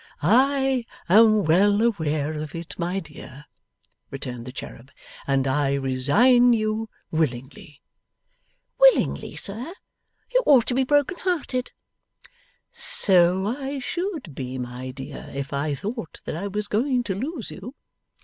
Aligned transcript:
'I 0.23 0.83
am 1.09 1.43
well 1.43 1.79
aware 1.83 2.33
of 2.41 2.55
it, 2.55 2.73
my 2.79 2.99
dear,' 2.99 3.45
returned 4.09 4.45
the 4.45 4.51
cherub, 4.51 4.89
'and 5.27 5.45
I 5.45 5.75
resign 5.75 6.53
you 6.53 6.89
willingly.' 7.11 7.83
'Willingly, 8.79 9.35
sir? 9.35 9.75
You 10.33 10.41
ought 10.47 10.65
to 10.65 10.73
be 10.73 10.83
brokenhearted.' 10.83 11.71
'So 12.71 13.45
I 13.45 13.77
should 13.77 14.33
be, 14.33 14.57
my 14.57 14.89
dear, 14.89 15.29
if 15.35 15.53
I 15.53 15.75
thought 15.75 16.19
that 16.25 16.35
I 16.35 16.47
was 16.47 16.67
going 16.67 17.03
to 17.03 17.13
lose 17.13 17.51
you. 17.51 17.75